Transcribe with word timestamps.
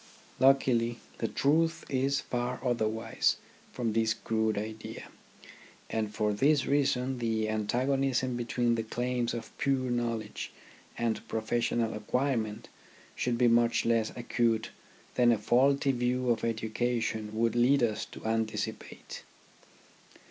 Luckily, 0.39 0.97
the 1.19 1.27
truth 1.27 1.85
is 1.87 2.21
far 2.21 2.59
otherwise 2.65 3.35
from 3.71 3.93
this 3.93 4.15
crude 4.15 4.57
idea; 4.57 5.09
and 5.91 6.11
for 6.11 6.33
this 6.33 6.65
reason 6.65 7.19
the 7.19 7.47
antagonism 7.47 8.35
between 8.35 8.73
the 8.73 8.81
claims 8.81 9.31
of 9.31 9.55
pure 9.59 9.91
.knowledge 9.91 10.51
and 10.97 11.27
professional 11.27 11.93
acquirement 11.93 12.67
should 13.15 13.37
be 13.37 13.47
much 13.47 13.85
less 13.85 14.11
acute 14.15 14.71
than 15.13 15.31
a 15.31 15.37
faulty 15.37 15.91
view 15.91 16.31
of 16.31 16.43
education 16.43 17.29
would 17.33 17.55
lead 17.55 17.83
us 17.83 18.03
to 18.05 18.25
anticipate. 18.25 19.21